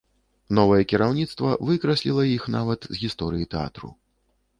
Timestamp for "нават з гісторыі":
2.55-3.47